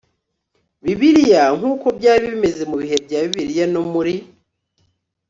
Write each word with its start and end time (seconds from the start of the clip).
Bibiliya 0.83 1.43
Nk 1.57 1.63
uko 1.71 1.87
byari 1.97 2.23
bimeze 2.33 2.61
mu 2.71 2.75
bihe 2.81 2.97
bya 3.05 3.19
Bibiliya 3.25 3.65
no 3.73 3.81
muri 3.91 4.13